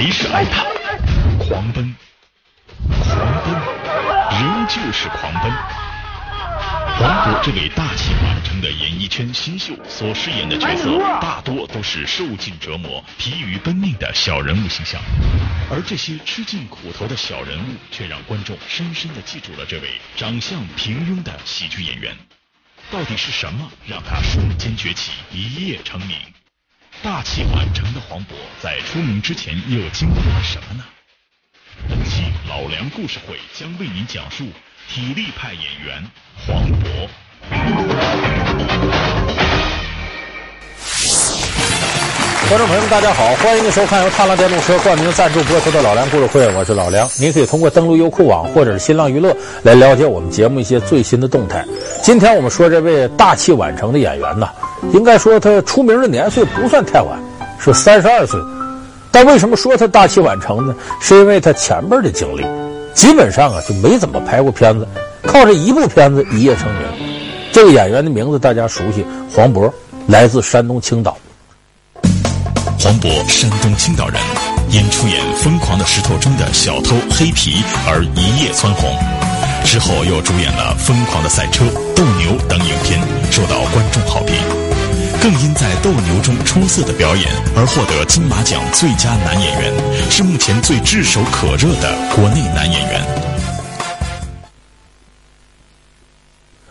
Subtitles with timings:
[0.00, 0.62] 还是爱他，
[1.40, 1.92] 狂奔，
[2.88, 3.52] 狂奔，
[4.40, 5.52] 仍旧是狂奔。
[6.96, 15.00] 黄渤这位大器晚成的演艺圈新秀所饰演的角色，大多都是受尽折磨、疲于奔命的小人物形象，
[15.68, 22.16] 而这些吃尽苦头的小人物，却让观众深深的记住了这位长相平庸的喜剧演员。
[22.92, 26.16] 到底是什么让他瞬间崛起、一夜成名？
[27.00, 30.82] 大器晚成的黄渤在出名之前又经历了什么呢？
[31.88, 34.44] 本期老梁故事会将为您讲述。
[34.88, 36.02] 体力派演员
[36.46, 37.08] 黄渤，
[42.48, 47.08] 观众朋友们，大家好，欢迎您收看由踏浪电动车冠名赞助播出的《老梁故事会》，我是老梁。
[47.18, 51.64] 您可以通过登录优酷网或者是新浪娱乐来了解我们节目一些最新的动态。
[52.02, 54.48] 今天我们说这位大器晚成的演员呢，
[54.92, 57.18] 应该说他出名的年岁不算太晚，
[57.58, 58.40] 是三十二岁。
[59.10, 60.74] 但为什么说他大器晚成呢？
[61.00, 62.44] 是因为他前边的经历。
[62.94, 64.86] 基本上啊，就没怎么拍过片子，
[65.22, 66.82] 靠着一部片子一夜成名。
[67.52, 69.70] 这个演员的名字大家熟悉，黄渤，
[70.06, 71.16] 来自山东青岛。
[72.80, 74.20] 黄渤，山东青岛人，
[74.70, 78.90] 因出演《疯狂的石头》中的小偷黑皮而一夜蹿红，
[79.68, 81.62] 之后又主演了《疯狂的赛车》
[81.94, 82.98] 《斗牛》等影片，
[83.30, 84.34] 受到观众好评。
[85.20, 93.02] 更因在《斗牛》中出色的表演而获得金马奖最佳男演员，是目前最炙手可热的国内男演员。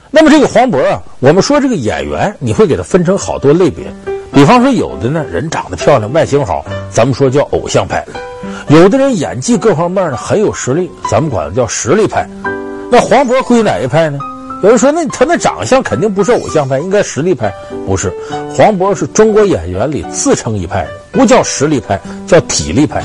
[0.09, 3.85] 那么这个黄渤啊，我们说这个演员，你会给他分成好多类别。
[4.33, 8.01] 比方说，有的呢人长得漂亮，外形好，咱们说叫偶像派；
[8.69, 12.27] 有的人演技各方面呢很有实力，咱们管他叫实力派。
[12.89, 14.19] 那黄渤归哪一派呢？
[14.63, 17.53] 有人说，那他那长相肯定不是偶像派，应该实力派。
[17.85, 18.11] 不是，
[18.55, 23.03] 黄渤是中国演员里自成一派的，不叫实力派，叫体力派。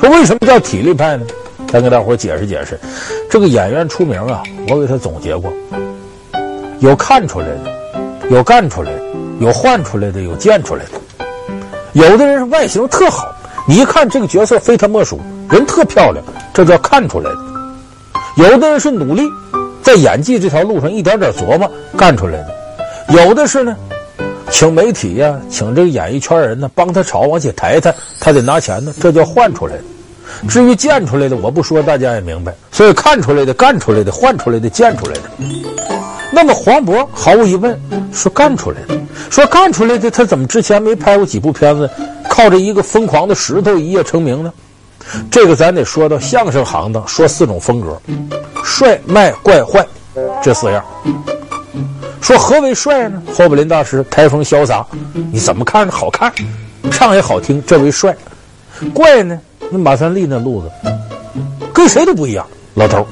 [0.00, 1.24] 说为什么叫体力派呢？
[1.68, 2.78] 咱给大伙解释解释。
[3.30, 5.52] 这个演员出名啊，我给他总结过：
[6.80, 9.00] 有看出来的，有干出来的，
[9.40, 10.90] 有换出来的，有见出来的。
[11.92, 13.32] 有的人是外形特好，
[13.68, 17.53] 你一看这个角色非他莫属，人特漂亮，这叫看出来的。
[18.36, 19.22] 有的人是努力。
[19.82, 23.76] 在演技这条路上一点点琢磨干出来的，有的是呢，
[24.50, 29.82] 请媒体呀、请这个演艺圈人呢帮他炒，往起抬他，他得拿钱呢，这叫换出来的。
[30.48, 32.54] 至于建出来的，我不说，大家也明白。
[32.72, 35.20] 所以看出来的、干出来的、换出来的、建出来的。
[36.32, 37.78] 那么黄渤毫无疑问
[38.10, 41.90] 是干出来的，说干出来的，他怎么之前没拍过几部片子，
[42.30, 44.50] 靠着一个疯狂的石头一夜成名呢？
[45.30, 48.00] 这个咱得说到相声行当，说四种风格。
[48.64, 49.86] 帅、卖、怪、坏，
[50.42, 50.84] 这四样。
[52.20, 53.22] 说何为帅呢？
[53.36, 54.86] 霍布林大师台风潇洒，
[55.30, 55.92] 你怎么看着？
[55.92, 56.32] 好看，
[56.90, 58.16] 唱也好听，这为帅。
[58.94, 59.38] 怪呢？
[59.70, 60.70] 那马三立那路子，
[61.72, 62.46] 跟谁都不一样。
[62.74, 63.06] 老头，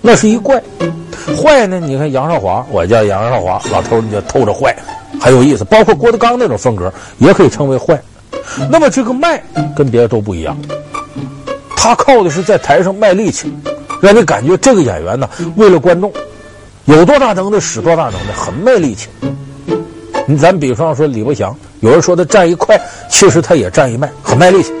[0.00, 0.60] 那是一怪。
[1.36, 1.78] 坏呢？
[1.78, 4.76] 你看杨少华，我叫杨少华，老头你就透着坏，
[5.20, 5.64] 很有意思。
[5.64, 8.00] 包括郭德纲那种风格，也可以称为坏。
[8.70, 9.42] 那么这个卖
[9.76, 10.56] 跟别的都不一样，
[11.86, 13.52] 他靠的是在台上卖力气。
[14.02, 16.12] 让你感觉这个演员呢，为了观众，
[16.86, 19.08] 有多大能耐使多大能耐，很卖力气。
[20.26, 22.76] 你咱比方说李伯祥，有人说他站一快，
[23.08, 24.72] 其实他也站一卖，很卖力气。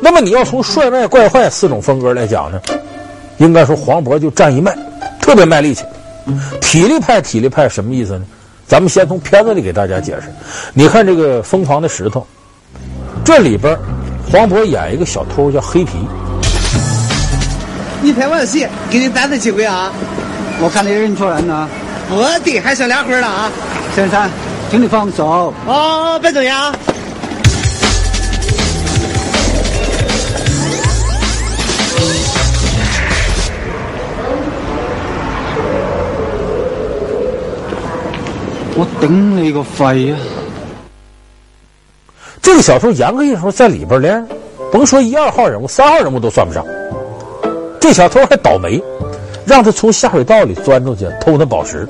[0.00, 2.58] 那么你要从帅、卖、怪、坏四种风格来讲呢，
[3.36, 4.74] 应该说黄渤就站一卖，
[5.20, 5.84] 特别卖力气。
[6.58, 8.24] 体力派，体力派什么意思呢？
[8.66, 10.22] 咱们先从片子里给大家解释。
[10.72, 12.20] 你看这个《疯狂的石头》，
[13.22, 13.78] 这里边
[14.30, 15.92] 黄渤演一个小偷叫黑皮。
[18.02, 19.90] 你拍完戏，给你单次机会啊！
[20.60, 21.68] 我看你认错人了。
[22.08, 23.50] 不对，还剩两回了啊！
[23.94, 24.28] 先生，
[24.70, 25.54] 请你放手。
[25.66, 26.74] 哦，别这样。
[38.76, 40.18] 我顶你个肺啊！
[42.54, 44.24] 这个小偷严格意义上说在里边连，
[44.70, 46.64] 甭说一二号人物，三号人物都算不上。
[47.80, 48.80] 这小偷还倒霉，
[49.44, 51.84] 让他从下水道里钻出去偷那宝石，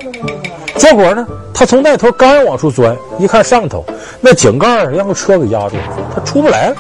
[0.78, 3.84] 结果呢，他从那头刚要往出钻，一看上头
[4.22, 5.82] 那井盖让个车给压住了，
[6.14, 6.76] 他出不来了，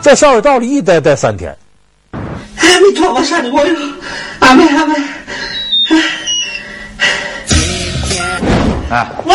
[0.00, 1.54] 在下水道里一待待三天。
[2.12, 3.74] 阿弥陀佛，上帝保佑，
[4.38, 4.96] 阿妹阿门。
[8.88, 9.12] 啊！
[9.26, 9.34] 喂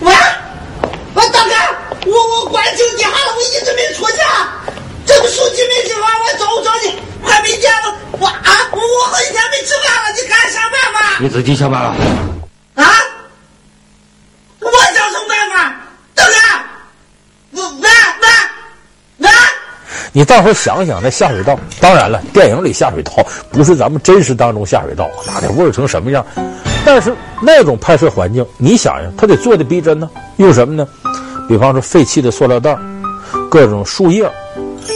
[0.00, 0.12] 喂，
[1.14, 1.54] 我大哥，
[2.04, 4.18] 我我关进地下了，我一直没出去，
[5.06, 7.94] 这个手机没信号，我找不着你，快没电了。
[8.18, 8.42] 我啊，
[8.92, 11.18] 我我好几天没吃饭了，你赶紧想办法。
[11.18, 11.88] 你自己想办法。
[12.82, 12.84] 啊？
[14.60, 15.74] 我想什么办法？
[16.14, 16.34] 等等，
[17.52, 18.28] 我喂喂
[19.18, 19.30] 喂！
[20.12, 23.12] 你到时候想想那下水道，当然了，电影里下水道
[23.50, 26.24] 不是咱们真实当中下水道，那得味儿成什么样？
[26.84, 30.10] 但是那种拍摄环境，你想想，他得做的逼真呢。
[30.36, 30.86] 用什么呢？
[31.48, 32.76] 比方说废弃的塑料袋，
[33.50, 34.30] 各种树叶，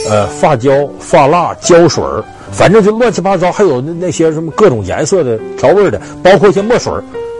[0.09, 2.03] 呃，发胶、发蜡、胶水
[2.51, 6.91] 反正就乱七八糟，还有那那些什么各种颜色的调味的，包括一些墨水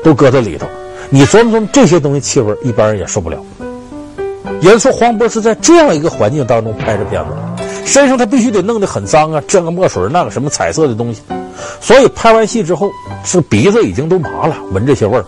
[0.04, 0.68] 都搁在里头。
[1.10, 3.38] 你琢磨琢磨这些东西气味，一般人也受不了。
[4.62, 11.22] 有人说，黄渤是在这样一个环境当中拍的片子，身上他必须得弄得很脏啊，这个墨水那个什么彩色的东西。
[11.80, 12.92] 所以拍完戏之后，
[13.24, 15.26] 是鼻子已经都麻了，闻这些味儿，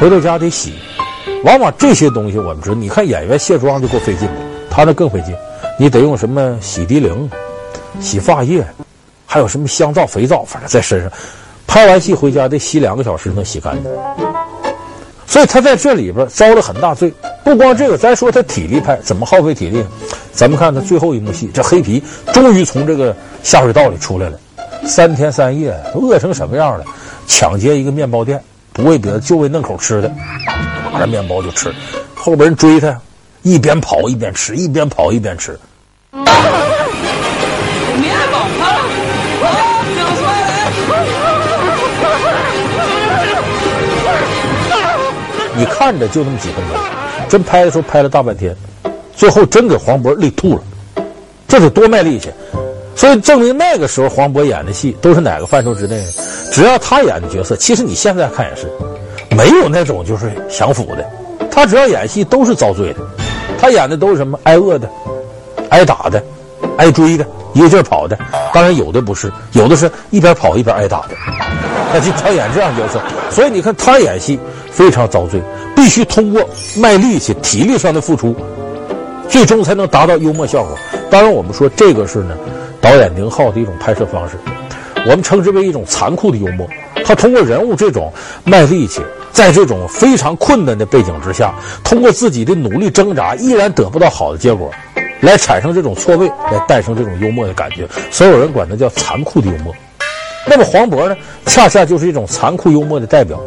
[0.00, 0.74] 回到家得洗。
[1.44, 4.34] 往往这些东西我们知道，你看演员卸妆就够费劲的，
[4.70, 5.34] 他那更费劲，
[5.78, 7.30] 你得用什么洗涤灵、
[8.00, 8.64] 洗发液，
[9.30, 11.12] 还有什么香皂、肥皂，反正在身上。
[11.66, 13.92] 拍完戏回家得洗两个小时能洗干净。
[15.26, 17.12] 所以他在这里边遭了很大罪。
[17.44, 19.84] 不光这个，咱说他体力派怎么耗费体力？
[20.32, 22.02] 咱们看他最后一幕戏，这黑皮
[22.32, 24.40] 终于从这个下水道里出来了。
[24.86, 26.84] 三天三夜，饿成什么样了？
[27.26, 28.42] 抢劫一个面包店，
[28.72, 30.10] 不为别的，就为弄口吃的，
[30.90, 31.70] 拿着面包就吃。
[32.14, 32.98] 后边人追他，
[33.42, 35.58] 一边跑一边吃，一边跑一边吃。
[45.58, 46.78] 你看着就那么几分钟，
[47.28, 48.54] 真拍的时候拍了大半天，
[49.12, 50.62] 最后真给黄渤累吐了，
[51.48, 52.30] 这得多卖力气！
[52.94, 56.06] 所以证明那个时候黄渤演的戏都是哪个范畴之内呢？
[56.52, 58.70] 只要他演的角色，其实你现在看也是，
[59.36, 61.04] 没有那种就是享福的。
[61.50, 63.00] 他只要演戏都是遭罪的。
[63.60, 64.38] 他演的都是什么？
[64.44, 64.88] 挨饿的、
[65.70, 66.22] 挨打的、
[66.76, 68.18] 挨追的，一个劲儿跑的。
[68.52, 71.10] 当然有的不是，有的是一边跑一边挨打的。
[71.92, 73.00] 他就他演这样角色，
[73.30, 74.38] 所以你看他演戏
[74.70, 75.40] 非常遭罪，
[75.74, 76.42] 必须通过
[76.76, 78.36] 卖力气、体力上的付出，
[79.28, 80.76] 最终才能达到幽默效果。
[81.10, 82.36] 当然，我们说这个是呢。
[82.80, 84.38] 导演宁浩的一种拍摄方式，
[85.04, 86.64] 我们称之为一种残酷的幽默。
[87.04, 88.10] 他通过人物这种
[88.44, 89.02] 卖力气，
[89.32, 91.52] 在这种非常困难的背景之下，
[91.82, 94.70] 通过自己的努力挣扎，依然得不到好的结果，
[95.20, 97.88] 来产生这种错位，来诞生这种幽默的感觉。
[98.10, 99.74] 所有人管它叫残酷的幽默。
[100.46, 101.16] 那么黄渤呢，
[101.46, 103.38] 恰恰就是一种残酷幽默的代表。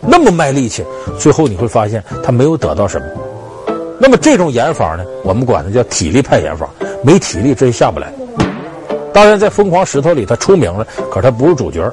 [0.00, 0.84] 那么卖力气，
[1.18, 3.06] 最后你会发现他没有得到什么。
[3.98, 6.68] 那么这种演法呢，我们管它叫体力派演法，
[7.04, 8.12] 没体力真下不来。
[9.14, 11.88] 当然，在《疯狂石头》里他出名了，可是他不是主角。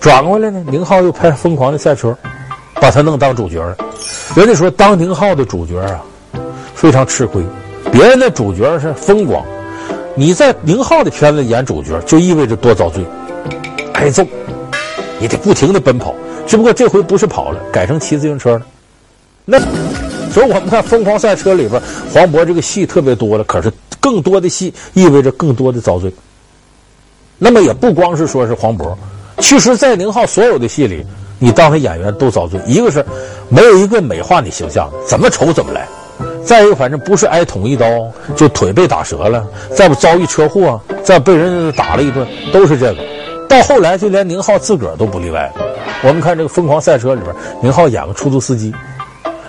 [0.00, 2.08] 转过来呢，宁浩又拍《疯狂的赛车》，
[2.80, 3.76] 把他弄当主角了。
[4.34, 6.02] 人家说当宁浩的主角啊，
[6.74, 7.40] 非常吃亏。
[7.92, 9.44] 别人的主角是风光，
[10.16, 13.04] 你在宁浩的片子演主角，就意味着多遭罪，
[13.92, 14.26] 挨揍，
[15.20, 16.14] 你得不停的奔跑。
[16.46, 18.66] 只不过这回不是跑了，改成骑自行车了。
[19.44, 19.60] 那
[20.32, 21.80] 所以我们看《疯狂赛车》里边，
[22.12, 26.12] 黄渤这个戏特别多了，可是更多的戏意味着更多的遭罪。
[27.38, 28.94] 那么也不光是说是黄渤，
[29.38, 31.04] 其实，在宁浩所有的戏里，
[31.38, 32.58] 你当他演员都遭罪。
[32.66, 33.04] 一个是
[33.48, 35.82] 没有一个美化你形象的，怎么丑怎么来；
[36.44, 37.86] 再一个，反正不是挨捅一刀
[38.36, 42.96] 就腿被打折了，再不遭遇车祸，再被人打了一顿，都是这个。
[43.48, 45.50] 到后来，就连宁浩自个儿都不例外。
[46.02, 48.74] 我们看这个《疯狂赛车》里边，宁浩演个出租司机，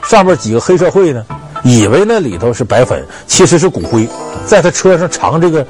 [0.03, 1.25] 上面几个黑社会呢，
[1.63, 4.07] 以为那里头是白粉，其实是骨灰，
[4.45, 5.65] 在他车上藏这个。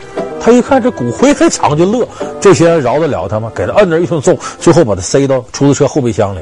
[0.45, 2.05] 他一看这骨灰太长就乐，
[2.41, 3.50] 这些人饶得了他吗？
[3.55, 6.39] 给他摁着一顿揍，最后把他塞到出租车后备箱里。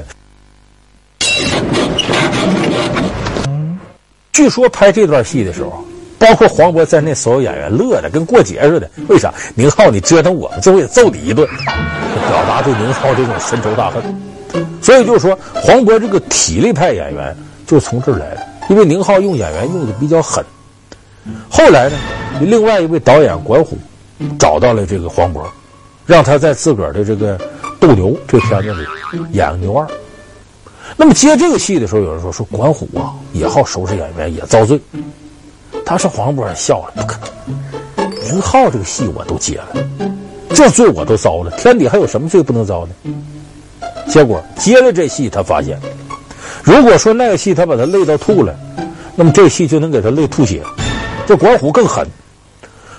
[4.32, 5.84] 据说拍这段戏的时候，
[6.18, 8.90] 包括黄渤在内，所有演员乐的跟过节似的。
[9.08, 9.34] 为啥？
[9.56, 14.04] 宁浩，你折腾我们，最后也揍你一顿，表达对宁浩这种深仇大恨。
[14.82, 17.36] 所以就是说，黄渤这个体力派演员
[17.66, 20.44] 就从这儿来的，因为宁浩用演员用的比较狠。
[21.50, 21.98] 后来呢，
[22.40, 23.78] 另外一位导演管虎。
[24.38, 25.42] 找到了这个黄渤，
[26.06, 27.36] 让他在自个儿的这个
[27.80, 28.86] 《斗牛》这片子里
[29.32, 29.88] 演个牛二。
[30.98, 34.80] 那么接这个戏的时候，有人说说管虎啊也好收拾演员，也遭罪。
[35.86, 37.18] 他说黄渤笑了，不可
[37.98, 39.68] 能，宁浩这个戏我都接了，
[40.54, 43.90] 这罪我都遭了，天底还有什么罪不能遭呢？
[44.08, 45.80] 结果接了这戏，他发现，
[46.64, 48.56] 如果说那个戏他把他累到吐了，
[49.16, 50.62] 那么这戏就能给他累吐血。
[51.26, 52.06] 这管虎更狠。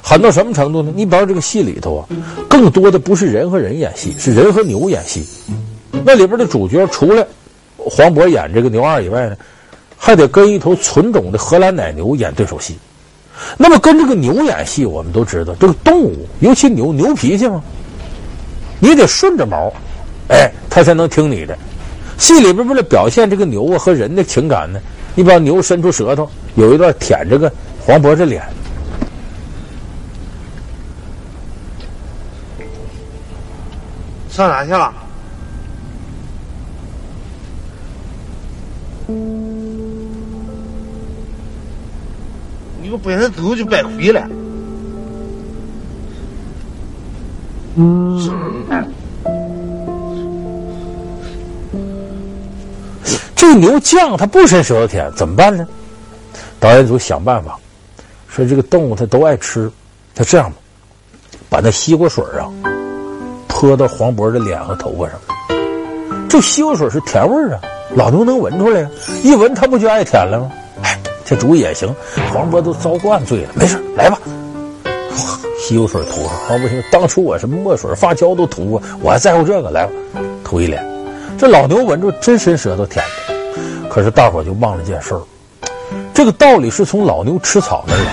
[0.04, 0.92] 狠到什么程度呢？
[0.96, 2.08] 你比方这个戏里头啊，
[2.48, 5.24] 更多的不是人和人演戏，是人和牛演戏。
[6.04, 7.26] 那里边的主角除了
[7.90, 9.36] 黄渤演这个牛二以外呢，
[9.96, 12.78] 还得跟一头纯种的荷兰奶牛演对手戏，
[13.56, 17.62] 那么跟这个牛演戏，我们都知道这个动物，尤其牛牛脾气嘛。
[18.80, 19.72] 你得顺着毛，
[20.28, 21.56] 哎，他才能听你的。
[22.18, 24.80] 戏里边为了表现这个牛啊和人的情感呢，
[25.14, 28.42] 你把牛伸出舌头，有一段舔这个黄渤的脸。
[34.30, 34.92] 上哪去了？
[42.82, 44.28] 你个本身走就白回来。
[53.34, 55.66] 这牛犟，它不伸舌头舔，怎么办呢？
[56.60, 57.58] 导演组想办法，
[58.28, 59.70] 说这个动物它都爱吃，
[60.14, 60.56] 它这样吧，
[61.48, 62.48] 把那西瓜水啊
[63.48, 65.18] 泼到黄渤的脸和头发上。
[66.28, 67.60] 这西瓜水是甜味儿啊，
[67.94, 68.90] 老牛能闻出来呀，
[69.22, 70.50] 一闻它不就爱舔了吗？
[70.82, 71.94] 哎，这主意也行。
[72.32, 74.18] 黄渤都遭惯罪了，没事，来吧。
[75.60, 79.70] 西瓜水涂上，黄渤说：“当初我什么墨水、发胶都涂过，我还在乎这个？
[79.70, 79.92] 来吧，
[80.42, 80.82] 涂一脸。”
[81.38, 85.20] 这老牛闻着真伸舌头舔的，可是大伙就忘了件事儿。
[86.14, 88.12] 这个道理是从老牛吃草那儿来。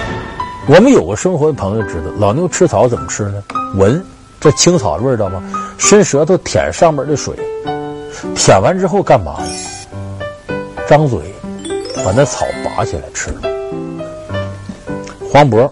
[0.68, 3.44] 我们有个生活的朋友知道，老牛吃草怎么吃呢？
[3.76, 4.04] 闻
[4.40, 5.42] 这青草的味道吗？
[5.78, 7.34] 伸舌头舔上面的水，
[8.36, 9.38] 舔完之后干嘛？
[10.90, 11.20] 张嘴
[12.04, 13.30] 把那草拔起来吃。
[15.32, 15.70] 黄渤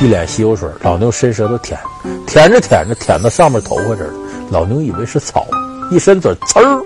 [0.00, 1.78] 一脸西瓜水，老牛伸舌头舔，
[2.26, 4.10] 舔着舔着舔到上面头发这儿，
[4.50, 5.46] 老牛以为是草。
[5.92, 6.82] 一伸嘴，呲儿，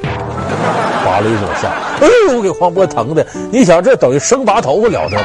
[1.02, 3.26] 拔了一朵下，哎呦，给黄渤疼的！
[3.50, 5.25] 你想，这等于生拔头发了得吗？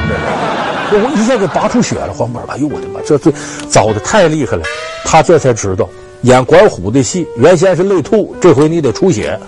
[0.90, 2.14] 这我一下给拔出血了。
[2.14, 3.30] 黄渤，哎呦我的妈，这这
[3.68, 4.62] 糟的太厉害了！
[5.04, 5.86] 他这才知道，
[6.22, 9.38] 演管虎的戏，原先是泪吐，这回你得出血。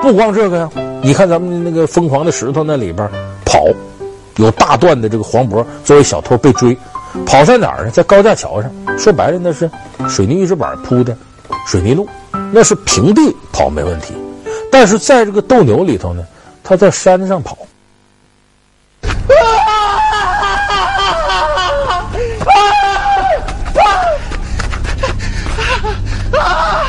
[0.00, 0.70] 不光这个呀，
[1.02, 3.08] 你看咱们那个疯狂的石头那里边
[3.44, 3.64] 跑，
[4.36, 6.76] 有大段的这个黄渤作为小偷被追，
[7.24, 7.90] 跑在哪儿呢？
[7.90, 9.68] 在高架桥上，说白了那是
[10.08, 11.16] 水泥预制板铺的
[11.66, 12.06] 水泥路。
[12.52, 14.12] 那是平地跑没问题，
[14.70, 16.22] 但是在这个斗牛里头呢，
[16.62, 17.56] 他在山上跑。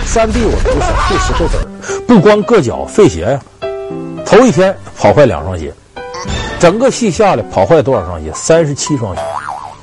[0.06, 3.42] 山地我不是碎石头子儿，不光硌脚费鞋呀。
[4.32, 5.74] 头一天跑坏两双鞋，
[6.58, 8.32] 整个戏下来跑坏多少双鞋？
[8.34, 9.22] 三十七双鞋。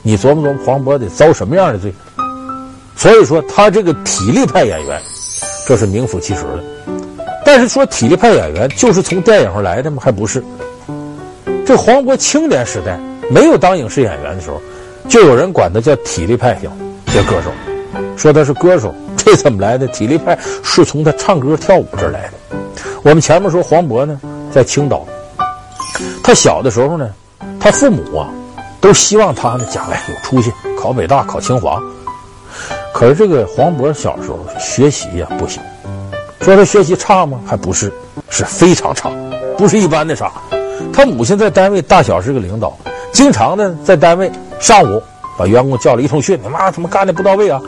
[0.01, 1.93] 你琢磨琢磨，黄渤得遭什么样的罪？
[2.97, 4.99] 所以说，他这个体力派演员。
[5.67, 6.65] 这是名副其实的，
[7.45, 10.01] 但是说体力派演员就是从电影上来的吗？
[10.03, 10.43] 还不是。
[11.67, 12.99] 这黄渤青年时代
[13.31, 14.59] 没有当影视演员的时候，
[15.11, 16.71] 就有人管他叫体力派型
[17.15, 17.51] 叫歌手，
[18.17, 18.95] 说他是歌手。
[19.15, 19.87] 这怎么来的？
[19.89, 22.33] 体力派是从他唱歌跳舞这来的。
[23.03, 24.19] 我们前面说黄渤呢，
[24.59, 25.07] 在青岛，
[26.21, 27.09] 他小的时候呢，
[27.61, 28.27] 他父母啊
[28.81, 31.81] 都希望他呢将来有出息，考北大，考清华。
[32.93, 35.63] 可是这个黄渤小时候学习呀不行，
[36.41, 37.39] 说他学习差吗？
[37.47, 37.93] 还不是，
[38.31, 39.09] 是非常差，
[39.57, 40.29] 不是一般的差。
[40.93, 42.77] 他母亲在单位大小是个领导，
[43.13, 45.01] 经常呢在单位上午
[45.39, 47.63] 把员工叫了一通训，你妈怎么干的不到位啊？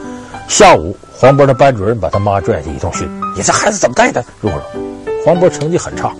[0.48, 4.24] 下午黄渤的班主任把他妈拽去一通训，你这孩子怎么带的？
[4.40, 4.60] 如何？
[5.22, 6.10] 黄渤成绩很差，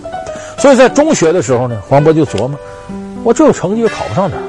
[0.61, 2.51] 所以在中学的时候呢，黄渤就琢磨，
[3.23, 4.43] 我这有成绩又考不上哪儿，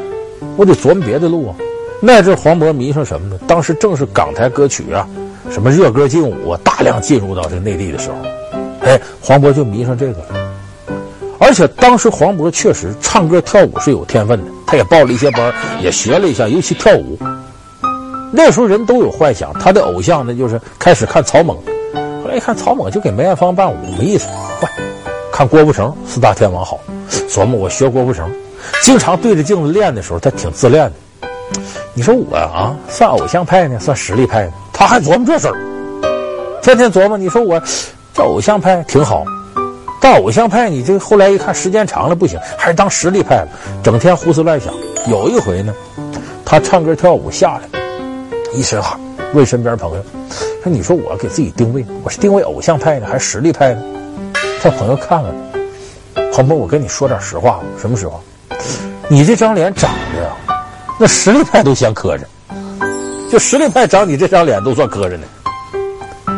[0.58, 1.54] 我得琢磨别的路啊。
[2.02, 3.38] 那阵黄渤迷上什么呢？
[3.46, 5.08] 当时正是港台歌曲啊，
[5.50, 8.16] 什么热歌劲舞啊，大量进入到这内地的时候，
[8.82, 10.26] 哎，黄渤就迷上这个了。
[11.38, 15.50] 而且当时黄渤确实唱歌跳舞是有天分的，他也报了一些班，
[15.80, 17.18] 也学了一下，尤其跳舞。
[18.30, 21.56] 那时候人都有幻想，他的偶像呢就是开始看草蜢，
[22.22, 24.28] 后来一看草蜢就给梅艳芳伴舞，没意思，
[24.60, 24.70] 换
[25.42, 26.78] 看郭富城四大天王好，
[27.28, 28.30] 琢磨我学郭富城，
[28.84, 31.28] 经常对着镜子练的时候，他挺自恋的。
[31.94, 34.52] 你说我啊，算偶像派呢，算实力派呢？
[34.72, 35.54] 他还琢磨这事儿，
[36.62, 37.18] 天天琢磨。
[37.18, 37.60] 你说我
[38.14, 39.24] 这偶像派挺好，
[40.00, 43.48] 当偶像派，你这后来一看时间长了不行，还是当实力派了，
[43.82, 44.72] 整天胡思乱想。
[45.08, 45.74] 有一回呢，
[46.44, 47.80] 他唱歌跳舞下来，
[48.54, 48.96] 一身汗，
[49.34, 50.04] 问身边朋友
[50.62, 53.82] 说：“你说我给自己定位，我是定位偶像派呢，还是实力派呢？”
[54.62, 55.34] 他朋友看了，
[56.32, 58.20] 黄渤，我跟你说点实话吧，什么实话？
[59.08, 60.30] 你这张脸长得呀。
[61.00, 62.20] 那实力派都嫌磕碜，
[63.28, 65.26] 就实力派长你这张脸都算磕碜的，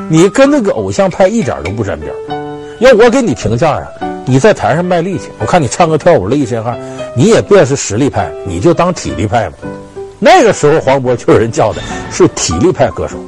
[0.08, 2.10] 你跟那个偶像派一点都不沾边。
[2.78, 3.86] 要我给你评价呀，
[4.24, 6.78] 你在台上卖力气，我看你唱歌跳舞了一身汗，
[7.14, 9.58] 你也别是实力派，你就当体力派吧。
[10.18, 13.18] 那个时候黄渤就有人叫的是体力派歌手，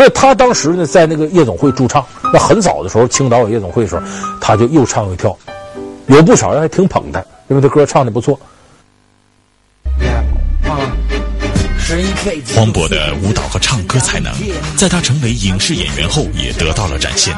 [0.00, 2.02] 所以他当时呢在那个夜总会驻唱，
[2.32, 4.00] 那很早的时候青岛有夜总会的时候，
[4.40, 5.36] 他就又唱又跳，
[6.06, 8.40] 有不少人还挺捧他，因为他歌唱的不错。
[12.54, 14.32] 黄渤的舞蹈和唱歌才能，
[14.76, 17.34] 在他成为影视演员后也得到了展现。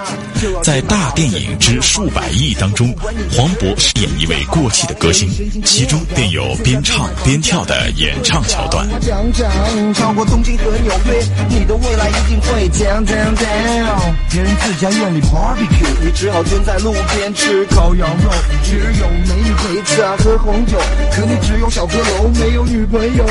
[0.62, 2.94] 在大电影之数百亿当中，
[3.30, 5.30] 黄渤饰演一位过气的歌星，
[5.64, 8.86] 其中便有边唱边跳的演唱桥段。
[9.00, 9.50] 讲讲
[9.94, 14.12] 超过东京和纽约，你的未来一定会 down down down。
[14.30, 18.30] 别人自家院里 barbecue，你只好蹲在路边吃烤羊肉。
[18.64, 20.78] 只有美女陪着喝红酒，
[21.10, 23.24] 可你只有小阁楼，没有女朋友。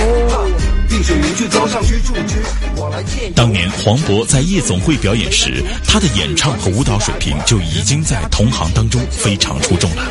[0.92, 2.44] 碧水云去走上去住之，
[2.76, 3.32] 我来见。
[3.32, 10.04] 当年黄渤在夜总会表演时，他的演唱和舞蹈水平就已经在同行当中非常出众了。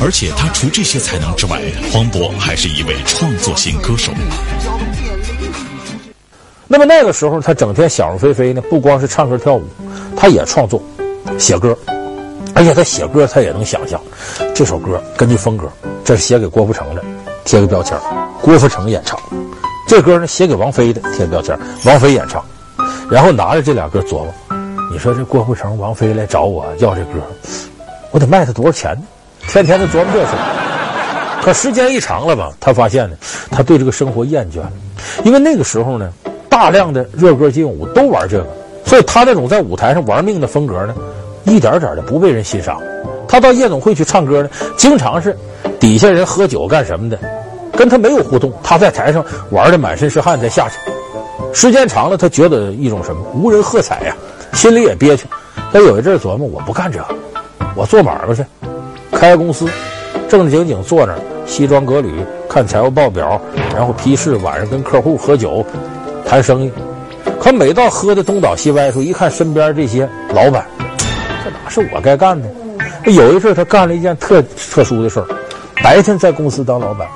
[0.00, 1.60] 而且他除这些才能之外，
[1.92, 4.12] 黄渤还是一位创作型歌手。
[6.68, 9.64] 那么那个时候，他整天想入非非呢，不光是唱歌跳舞，
[10.16, 10.80] 他也创作、
[11.36, 11.76] 写歌，
[12.54, 14.00] 而且他写歌他也能想象，
[14.54, 15.68] 这首歌根据风格，
[16.04, 17.04] 这是写给郭富城的，
[17.44, 17.98] 贴个标签，
[18.40, 19.18] 郭富城演唱。
[19.88, 22.44] 这歌呢，写给王菲的，贴标签，王菲演唱，
[23.10, 24.26] 然后拿着这俩歌琢磨，
[24.92, 27.12] 你说这郭富城、王菲来找我要这歌，
[28.10, 29.02] 我得卖他多少钱呢？
[29.48, 30.32] 天天都琢磨这事。
[31.40, 33.16] 可时间一长了吧，他发现呢，
[33.50, 34.72] 他对这个生活厌倦了，
[35.24, 36.12] 因为那个时候呢，
[36.50, 38.46] 大量的热歌劲舞都玩这个，
[38.84, 40.94] 所以他那种在舞台上玩命的风格呢，
[41.44, 42.78] 一点点的不被人欣赏。
[43.26, 45.34] 他到夜总会去唱歌呢，经常是
[45.80, 47.18] 底下人喝酒干什么的。
[47.78, 50.76] 跟他没有互动，他在台上玩的满身是汗，再下去，
[51.54, 54.16] 时间长了，他觉得一种什么无人喝彩呀，
[54.52, 55.28] 心里也憋屈。
[55.72, 57.06] 他有一阵琢磨，我不干这个，
[57.76, 58.44] 我做买卖去，
[59.12, 59.64] 开公司，
[60.28, 61.14] 正正经经坐那，
[61.46, 62.12] 西装革履，
[62.48, 63.40] 看财务报表，
[63.72, 65.64] 然后批示，晚上跟客户喝酒，
[66.26, 66.72] 谈生意。
[67.40, 70.66] 可每到喝的东倒西歪的时候，一看身边这些老板，
[71.44, 72.48] 这哪是我该干的？
[73.12, 74.42] 有一阵他干了一件特
[74.72, 75.26] 特殊的事儿，
[75.80, 77.06] 白天在公司当老板。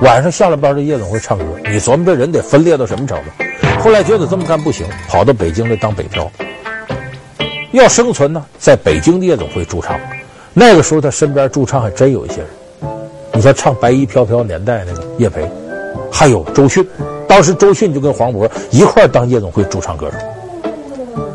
[0.00, 3.82] 晚上下了班，在夜总会唱歌，你琢磨这人得分裂到什么程度？
[3.82, 6.30] 后来觉得这么干不行，跑到北京来当北漂。
[7.72, 9.98] 要生存呢，在北京的夜总会驻唱。
[10.54, 12.46] 那个时候他身边驻唱还真有一些人，
[13.34, 15.50] 你像唱《白衣飘飘》年代那个叶培，
[16.12, 16.86] 还有周迅。
[17.26, 20.16] 当时周迅就跟黄渤一块当夜总会驻唱歌手。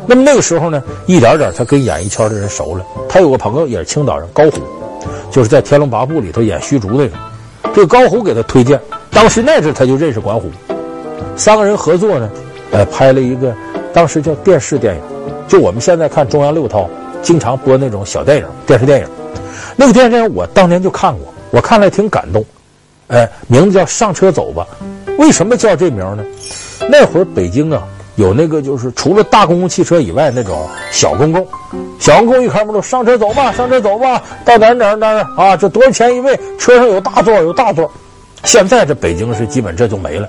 [0.06, 2.84] 那么那个时候呢，一点点他跟演艺圈的人熟了。
[3.10, 4.58] 他有个朋友也是青岛人，高虎，
[5.30, 7.16] 就是在《天龙八部》里头演虚竹那个。
[7.74, 10.48] 这个高虎给他推荐，当时那阵他就认识管虎，
[11.36, 12.30] 三个人合作呢，
[12.70, 13.52] 呃，拍了一个
[13.92, 15.02] 当时叫电视电影，
[15.48, 16.88] 就我们现在看中央六套
[17.20, 19.06] 经常播那种小电影，电视电影，
[19.74, 22.44] 那个电视电影我当年就看过，我看了挺感动，
[23.08, 24.64] 哎，名字叫《上车走吧》，
[25.18, 26.24] 为什么叫这名呢？
[26.88, 27.82] 那会儿北京啊。
[28.16, 31.46] 有那个就是除了大公共汽车以外那种小公共，
[31.98, 35.56] 小公共一开门都上车走吧，上车走吧，到哪儿哪儿哪儿啊？
[35.56, 36.38] 这多少钱一位？
[36.58, 37.90] 车上有大座有大座。
[38.44, 40.28] 现在这北京是基本这就没了。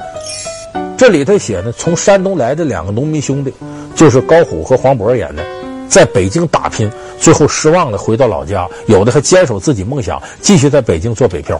[0.98, 3.54] 这里头写的从山东来的两个农民兄弟，
[3.96, 5.44] 就是高虎和黄渤演的，
[5.88, 11.60] 在北京打拼，最后失望了，回到老家，有的还坚守自己梦想，继续在北京做北漂。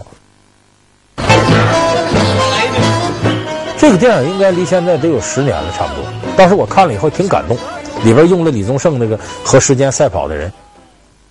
[3.86, 6.04] 这个电影应该离现在得有十年了，差不多。
[6.36, 7.56] 当时我看了以后挺感动，
[8.02, 10.52] 里边用了李宗盛那个和时间赛跑的人，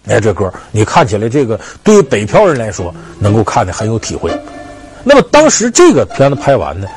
[0.08, 4.32] 哎，这歌你看起来这个对于北漂人来说能够看得很有体会。
[5.04, 6.88] 那么当时这个片子拍完呢，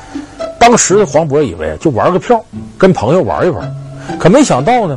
[0.61, 2.41] 当时黄渤以为就玩个票，
[2.79, 3.77] 跟朋友玩一玩，
[4.17, 4.97] 可没想到呢，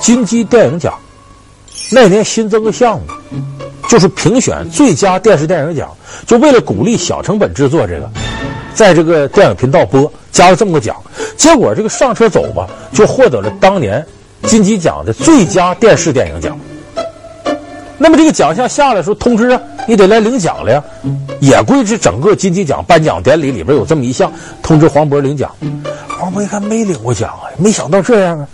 [0.00, 0.94] 金鸡电影奖
[1.92, 3.06] 那年新增个项目，
[3.90, 5.90] 就是评选最佳电视电影奖，
[6.26, 8.10] 就为了鼓励小成本制作这个。
[8.76, 10.94] 在这个电影频道播，加了这么个奖，
[11.34, 14.04] 结果这个上车走吧，就获得了当年
[14.42, 16.60] 金鸡奖的最佳电视电影奖。
[17.96, 19.58] 那么这个奖项下来的时候，通知啊，
[19.88, 20.84] 你得来领奖了呀，
[21.40, 24.30] 也归这整个金鸡奖颁奖典礼里边有这么一项，
[24.62, 25.50] 通知黄渤领奖。
[26.06, 28.46] 黄渤一看没领过奖啊，没想到这样啊，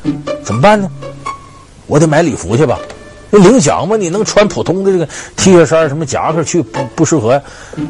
[0.44, 0.88] 怎么办呢？
[1.88, 2.78] 我得买礼服去吧。
[3.35, 7.40] 那领奖嘛，你能穿普通的这个 T 恤衫、什么夹克去不不适合呀，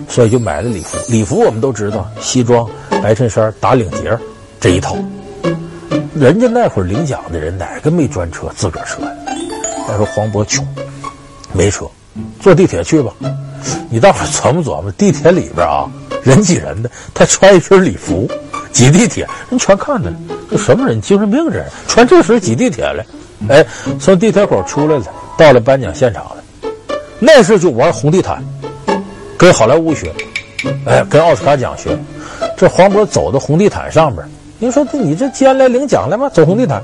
[0.08, 0.96] 所以就买了礼服。
[1.08, 2.64] 礼服我们都知道，西装、
[3.02, 4.16] 白衬衫、打领结
[4.60, 4.96] 这一套。
[6.14, 9.10] 人家那会儿领奖的人哪个没专车，自个儿车呀？
[9.88, 10.64] 再说黄渤穷，
[11.52, 11.86] 没车，
[12.38, 13.12] 坐地铁去吧。
[13.90, 15.90] 你大伙琢磨琢磨，地铁里边啊，
[16.22, 18.30] 人挤人的，他穿一身礼服
[18.72, 20.12] 挤地铁，人全看着，
[20.48, 21.00] 这什么人？
[21.00, 23.04] 精神病人，穿这身挤地铁来。
[23.48, 23.66] 哎，
[23.98, 25.04] 从地铁口出来了。
[25.36, 26.36] 到了颁奖现场了，
[27.18, 28.42] 那时候就玩红地毯，
[29.36, 30.12] 跟好莱坞学，
[30.86, 31.98] 哎，跟奥斯卡奖学。
[32.56, 34.26] 这黄渤走到红地毯上边，
[34.58, 36.28] 您说你这既然来领奖了吗？
[36.28, 36.82] 走红地毯，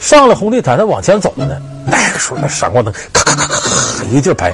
[0.00, 1.60] 上了红地毯，他往前走呢。
[1.86, 3.58] 那个时候那闪光灯咔咔咔咔
[3.98, 4.52] 咔一个劲拍，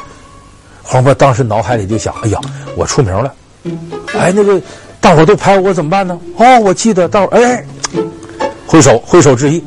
[0.83, 2.39] 黄渤当时脑海里就想：哎呀，
[2.77, 3.33] 我出名了！
[4.19, 4.61] 哎，那个。
[5.01, 6.19] 大伙都拍我，我怎么办呢？
[6.39, 7.65] 哦，我记得大伙哎，
[8.67, 9.65] 挥手挥手致意。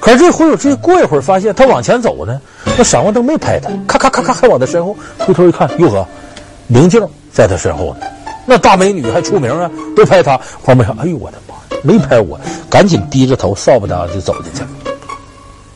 [0.00, 2.40] 可是这挥手致意过一会儿，发现他往前走呢，
[2.78, 4.96] 那闪光灯没拍他，咔咔咔咔还往他身后。
[5.18, 6.06] 回头一看，哟呵，
[6.66, 8.06] 宁静在他身后呢。
[8.46, 10.40] 那大美女还出名啊，都拍他。
[10.62, 14.68] 黄渤想，哎呦我的妈，没拍我，赶紧低着头，扫不搭就走进去了。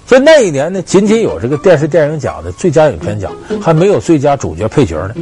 [0.06, 3.30] 所以那一年呢，仅仅有这个电视电影奖的最佳影片奖，
[3.62, 5.14] 还没有最佳主角配角呢。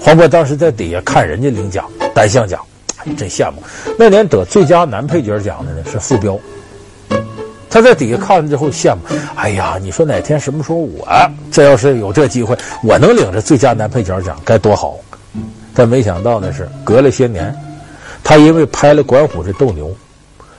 [0.00, 1.84] 黄渤当时在底下看人家领奖，
[2.14, 2.60] 单项奖，
[2.96, 3.62] 哎，真羡慕。
[3.98, 6.38] 那年得最佳男配角奖的呢是傅彪，
[7.70, 9.02] 他在底下看了之后羡慕。
[9.36, 11.06] 哎呀，你说哪天什么时候我
[11.50, 14.94] 这要是有这机会，我能领着最佳男配角奖，该多好！
[15.74, 17.54] 但没想到的是，隔了些年，
[18.24, 19.94] 他因为拍了管虎的斗牛，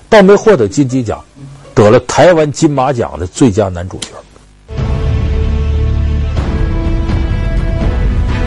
[0.07, 1.19] 倒没获得金鸡奖，
[1.73, 4.07] 得了台湾金马奖的最佳男主角。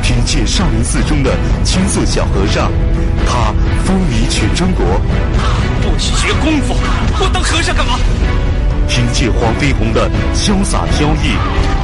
[0.02, 1.30] 凭借少林寺中的
[1.62, 2.70] 青色小和尚，
[3.26, 3.52] 他
[3.84, 4.84] 风靡全中国。
[5.82, 6.76] 不学功夫，
[7.20, 7.98] 我当和尚干嘛？
[8.88, 11.34] 凭借黄飞鸿的潇洒飘逸，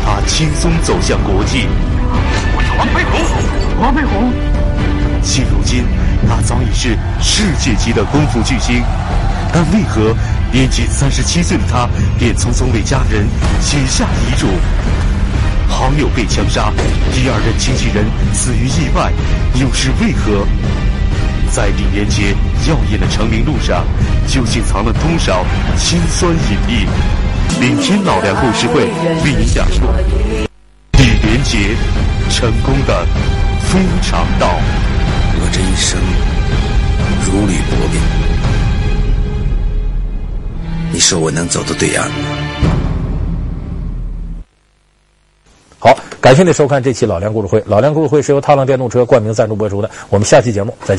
[0.05, 1.67] 他轻松走向国际。
[2.55, 3.21] 我是黄飞鸿，
[3.81, 4.33] 黄飞鸿。
[5.23, 5.85] 现如今，
[6.29, 8.83] 他早已是世界级的功夫巨星，
[9.53, 10.15] 但为何
[10.53, 13.27] 年仅三十七岁的他便匆匆为家人
[13.61, 14.47] 写下遗嘱？
[15.67, 16.73] 好友被枪杀，
[17.13, 19.13] 第二任经纪人死于意外，
[19.55, 20.47] 又是为何？
[21.51, 22.35] 在李连杰
[22.69, 23.85] 耀眼的成名路上，
[24.27, 25.45] 究竟藏了多少
[25.77, 26.87] 辛酸隐秘？
[27.61, 28.85] 明天老梁故事会
[29.25, 29.81] 为您讲述
[30.93, 31.75] 李连杰
[32.31, 33.07] 成功的
[33.63, 34.61] 非常道。
[35.41, 35.99] 我这一生
[37.25, 38.01] 如履薄冰，
[40.93, 42.17] 你说我能走到对岸吗？
[45.81, 47.63] 好，感谢您收看这期老梁故事会。
[47.67, 49.89] 老梁故事会是由踏浪电动车冠名赞助播出的。
[50.11, 50.97] 我们下期节目再见。